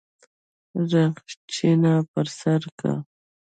رخچينه 0.91 1.93
پر 2.11 2.27
سر 2.39 2.61
که. 2.79 2.91